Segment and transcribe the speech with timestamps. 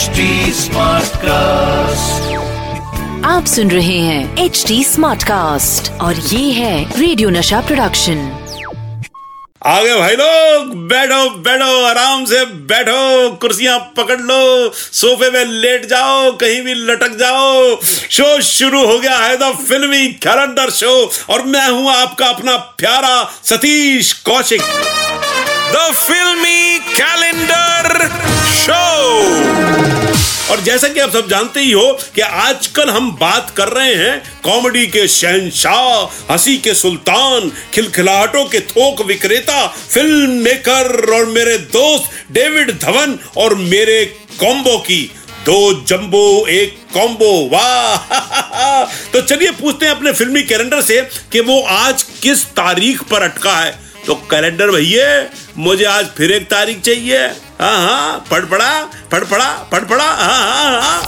[0.00, 0.24] HD
[1.22, 2.28] cast
[3.26, 8.22] आप सुन रहे हैं एच डी स्मार्ट कास्ट और ये है रेडियो नशा प्रोडक्शन
[9.72, 11.18] आगे भाई लोग बैठो
[11.48, 13.02] बैठो आराम से बैठो
[13.42, 14.40] कुर्सियाँ पकड़ लो
[14.74, 17.76] सोफे में लेट जाओ कहीं भी लटक जाओ।
[18.10, 20.94] शो शुरू हो गया है द फिल्मी कैलेंडर शो
[21.32, 23.22] और मैं हूँ आपका अपना प्यारा
[23.52, 24.62] Satish Kaushik.
[25.74, 28.08] The filmi calendar
[28.62, 28.78] show.
[30.50, 34.40] और जैसा कि आप सब जानते ही हो कि आजकल हम बात कर रहे हैं
[34.44, 42.32] कॉमेडी के शहनशाह, हँसी के सुल्तान, खिलखिलाहटों के थोक विक्रेता, फ़िल्म मेकर और मेरे दोस्त
[42.32, 44.04] डेविड धवन और मेरे
[44.40, 45.12] कॉम्बो की।
[45.46, 47.96] दो जंबो, एक कॉम्बो। वाह!
[49.12, 53.56] तो चलिए पूछते हैं अपने फिल्मी कैलेंडर से कि वो आज किस तारीख पर अटका
[53.56, 61.02] है। तो कैलेंडर भैया, मुझे आज फिर एक तारीख चाहिए। पड़ा पड़ा हाँ हाँ हाँ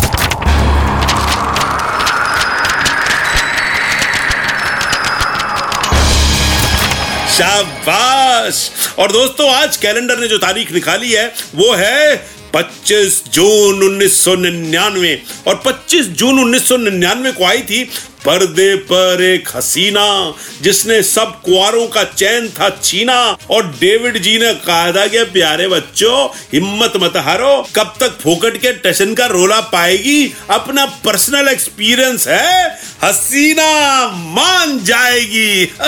[7.29, 12.27] शाबाश। और दोस्तों, आज कैलेंडर ने जो तारीख निकाली है, वो है
[12.57, 15.17] 25 जून 1999
[15.48, 17.91] और 25 जून 1999 को आई थी
[18.25, 24.55] पर्दे पर एक हसीना, जिसने सब कुआरों का चैन था छीना। और डेविड जी ने
[24.55, 29.61] कहा था कि, प्यारे बच्चों, हिम्मत मत हारो। कब तक फोकट के टशन का रोला
[29.61, 30.34] पाएगी?
[30.51, 35.64] अपना पर्सनल एक्सपीरियंस है। हसीना मान जाएगी।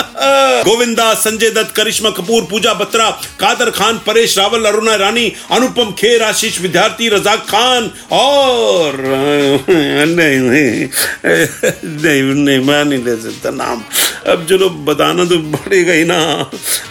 [0.63, 6.23] गोविंदा, संजय दत्त, करिश्मा कपूर, पूजा बत्रा, कादर खान, परेश रावल, अरुणा रानी, अनुपम खेर
[6.23, 8.97] आशीष विद्यार्थी, रजाक खान और,
[9.69, 10.87] नहीं नहीं
[11.85, 13.83] नहीं नहीं, मैं नहीं ले सकता नाम।
[14.27, 16.21] अब चलो, बताना तो पड़ेगा ही ना।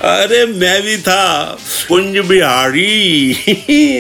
[0.03, 1.59] अरे, मैं भी था,
[1.89, 3.37] कुंज बिहारी।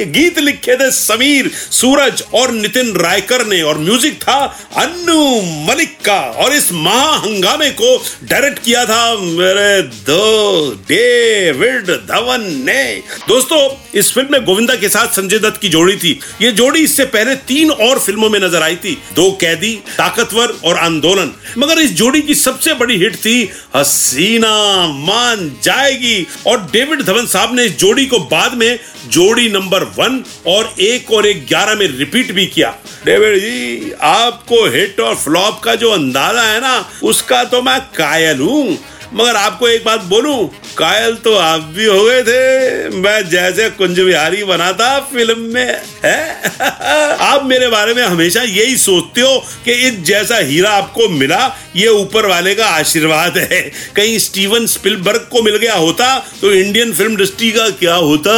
[0.05, 4.39] गीत लिखे थे समीर, सूरज और नितिन रायकर ने और म्यूज़िक था
[4.77, 12.42] अन्नू मलिक का। और इस महा हंगामे को डायरेक्ट किया था मेरे दो डेविड धवन
[12.64, 12.85] ने।
[13.29, 13.61] दोस्तों,
[13.95, 17.35] इस फ़िल्म में गोविंदा के साथ संजय दत्त की जोड़ी थी। ये जोड़ी इससे पहले
[17.35, 22.23] तीन और फ़िल्मों में नज़र आई थी। दो कैदी, ताकतवर और आंदोलन। मगर इस जोड़ी
[22.23, 28.07] की सबसे बड़ी हिट थी, हसीना मान जाएगी। और डेविड धवन साहब ने इस जोड़ी
[28.07, 32.75] को बाद में जोड़ी नंबर वन और एक और एक ग्यारह में रिपीट भी किया।
[33.05, 38.41] डेविड जी आपको हिट और फ्लॉप का जो अंदाज़ा है ना, उसका तो मैं कायल
[38.41, 38.77] हूँ।
[39.14, 40.48] मगर आपको एक बात बोलूँ,
[40.79, 45.80] कायल तो आप भी हो गए थे। मैं जैसे कुंज बिहारी बना था फ़िल्म में,
[46.05, 46.51] है?
[47.20, 51.89] आप मेरे बारे में हमेशा यही सोचते हो कि इस जैसा हीरा आपको मिला, ये
[51.89, 53.61] ऊपर वाले का आशीर्वाद है।
[53.97, 58.33] कहीं स्टीवन स्पिलबर्ग को मिल गया होता तो इंडियन फ़िल्म इंडस्ट्री का क्या होता?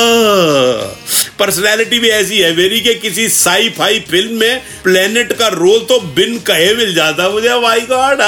[1.38, 5.98] पर्सनैलिटी भी ऐसी है मेरी के किसी साई फाई फ़िल्म में प्लेनेट का रोल तो
[6.14, 8.20] बिन कहे मिल जाता मुझे माई गॉड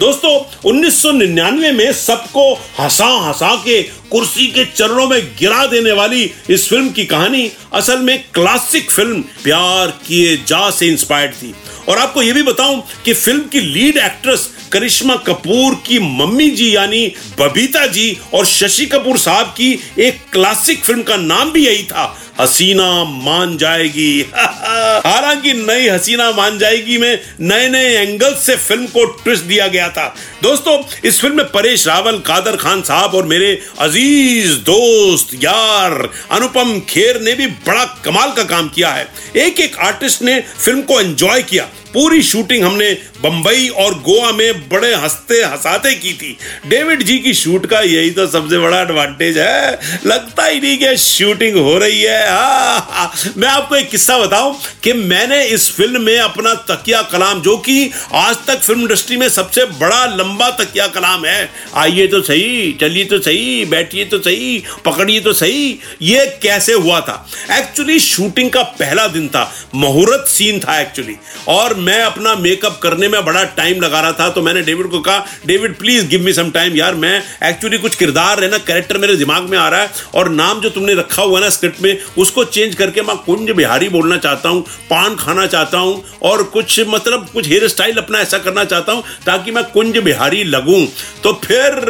[0.00, 0.32] दोस्तों
[0.70, 6.88] 1999 में सबको हंसा हंसा के, कुर्सी के चरणों में गिरा देने वाली इस फ़िल्म
[6.88, 11.54] की कहानी असल में क्लासिक फ़िल्म प्यार किए जा से इंस्पायर्ड थी।
[11.88, 16.74] और आपको यह भी बताऊँ कि फ़िल्म की लीड एक्ट्रेस करिश्मा कपूर की मम्मी जी,
[16.76, 17.06] यानी
[17.40, 22.04] बबीता जी और शशि कपूर साहब की एक क्लासिक फ़िल्म का नाम भी यही था,
[22.40, 29.04] हसीना मान जाएगी। हालाँकि नई हसीना मान जाएगी में नए नए एंगल से फ़िल्म को
[29.04, 30.06] ट्विस्ट दिया गया था।
[30.42, 36.78] दोस्तों, इस फ़िल्म में परेश रावल, कादर खान साहब और मेरे अज़ीज़ दोस्त यार अनुपम
[36.88, 41.00] खेर ने भी बड़ा कमाल का काम किया है। एक एक आर्टिस्ट ने फ़िल्म को
[41.00, 41.64] एंजॉय किया।
[41.94, 42.90] पूरी शूटिंग हमने
[43.24, 46.36] बंबई और गोवा में बड़े हँसते हंसाते की थी।
[46.66, 50.96] डेविड जी की शूट का यही तो सबसे बड़ा एडवांटेज है। लगता ही नहीं कि
[50.96, 56.18] शूटिंग हो रही है। हाँ, मैं आपको एक किस्सा बताऊँ कि मैंने इस फ़िल्म में
[56.18, 61.24] अपना तकिया कलाम जो कि आज तक फ़िल्म इंडस्ट्री में सबसे बड़ा लंबा तकिया कलाम
[61.26, 66.72] है आइए तो सही चलिए तो सही बैठिए तो सही पकड़िए तो सही ये कैसे
[66.72, 67.26] हुआ था?
[67.52, 71.16] एक्चुअली शूटिंग का पहला दिन था। मुहूर्त सीन था एक्चुअली
[71.48, 75.00] और मैं अपना मेकअप करने में बड़ा टाइम लगा रहा था तो मैंने डेविड को
[75.00, 78.98] कहा David please give me some time यार, मैं एक्चुअली कुछ किरदार है ना कैरेक्टर
[78.98, 81.80] मेरे दिमाग में आ रहा है और नाम जो तुमने रखा हुआ है ना स्क्रिप्ट
[81.82, 86.42] में, उसको चेंज करके मैं कुंज बिहारी बोलना चाहता हूँ, पान खाना चाहता हूँ और
[86.54, 90.84] कुछ मतलब कुछ हेयर स्टाइल अपना ऐसा करना चाहता हूँ ताकि मैं कुंज बिहारी लगूं।
[91.22, 91.80] तो फिर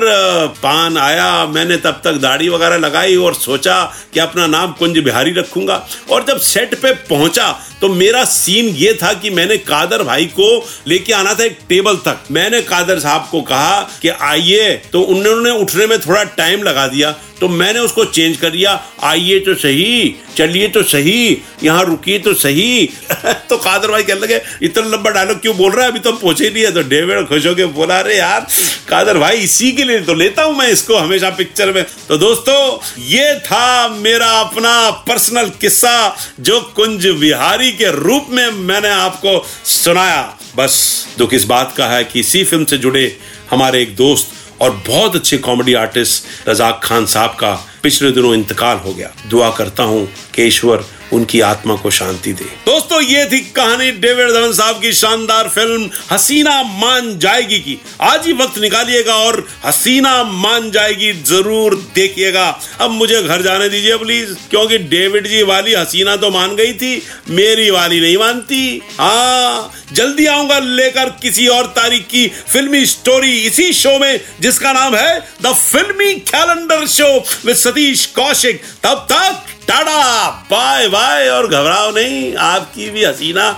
[0.62, 3.82] पान आया, मैंने तब तक दाढ़ी वगैरह लगाई और सोचा
[4.14, 7.50] कि अपना नाम कुंज बिहारी रखूँगा और जब सेट पे पहुँचा
[7.80, 10.46] तो मेरा सीन ये था कि मैंने कादर भाई को
[10.88, 15.50] लेके आना था एक टेबल तक। मैंने कादर साहब को कहा कि आइए तो उन्होंने
[15.50, 20.14] उठने में थोड़ा टाइम लगा दिया। तो मैंने उसको चेंज कर दिया। आइए तो सही,
[20.36, 22.90] चलिए तो सही, यहाँ रुकिए तो सही।
[23.24, 25.90] तो कादर भाई कहने लगे, इतना लंबा डायलॉग क्यों बोल रहा है?
[25.90, 28.46] अभी तो पहुँचे नहीं है। तो डेविड खुश होकर बोला, अरे यार,
[28.88, 32.78] कादर भाई, इसी के लिए तो लेता हूँ मैं इसको हमेशा पिक्चर में। तो दोस्तों,
[33.02, 40.38] ये था मेरा अपना पर्सनल किस्सा जो कुंज बिहारी के रूप में मैंने आपको सुनाया।
[40.56, 43.18] बस दुख इस बात का है कि इसी फ़िल्म से जुड़े
[43.50, 47.54] हमारे एक दोस्त और बहुत अच्छे कॉमेडी आर्टिस्ट रजाक खान साहब का
[47.84, 52.44] पिछले दिनों इंतकाल हो गया। दुआ करता हूँ कि ईश्वर उनकी आत्मा को शांति दे।
[52.66, 58.26] दोस्तों, ये थी कहानी डेविड धवन साहब की शानदार फ़िल्म हसीना मान जाएगी की। आज
[58.26, 62.46] ही वक्त निकालिएगा और हसीना मान जाएगी ज़रूर देखिएगा।
[62.80, 67.02] अब मुझे घर जाने दीजिए प्लीज़ क्योंकि डेविड जी वाली हसीना तो मान गई थी,
[67.30, 73.72] मेरी वाली नहीं मानती। हाँ जल्दी आऊँगा लेकर किसी और तारीख की फिल्मी स्टोरी इसी
[73.74, 77.08] शो में, जिसका नाम है the filmi calendar show
[77.44, 78.60] with Satish Kaushik.
[78.82, 83.48] तब तक टाटा बाय बाय और घबराओ नहीं आपकी भी हसीना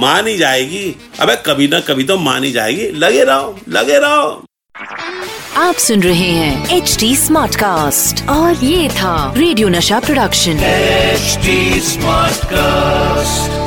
[0.00, 0.84] मानी जाएगी।
[1.20, 4.44] अबे कभी ना कभी तो मानी जाएगी। लगे रहो लगे रहो।
[5.56, 11.38] आप सुन रहे हैं एच डी स्मार्ट कास्ट और ये था रेडियो नशा प्रोडक्शन। H
[11.84, 13.63] smart Smartcast.